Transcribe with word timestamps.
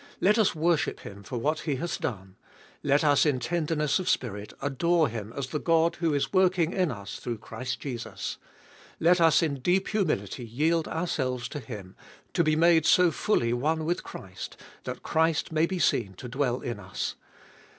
Let 0.19 0.39
us 0.39 0.55
worship 0.55 1.01
Him 1.01 1.21
for 1.21 1.37
what 1.37 1.59
He 1.59 1.75
hath 1.75 1.99
done. 2.01 2.35
Let 2.81 3.03
us 3.03 3.23
in 3.23 3.39
tenderness 3.39 3.99
of 3.99 4.09
spirit 4.09 4.51
adore 4.59 5.07
Him 5.09 5.31
as 5.37 5.49
the 5.49 5.59
God 5.59 5.97
who 5.97 6.15
is 6.15 6.33
working 6.33 6.73
in 6.73 6.89
us 6.89 7.19
through 7.19 7.37
Christ 7.37 7.79
Jesus. 7.81 8.39
Let 8.99 9.21
us 9.21 9.43
in 9.43 9.59
deep 9.59 9.89
humility 9.89 10.43
yield 10.43 10.87
ourselves 10.87 11.47
to 11.49 11.59
Him, 11.59 11.95
to 12.33 12.43
be 12.43 12.55
made 12.55 12.87
so 12.87 13.11
fully 13.11 13.53
one 13.53 13.85
with 13.85 14.03
Christ 14.03 14.57
that 14.85 15.03
Christ 15.03 15.51
may 15.51 15.67
be 15.67 15.77
seen 15.77 16.15
to 16.15 16.27
dwell 16.27 16.61
in 16.61 16.79
us. 16.79 17.13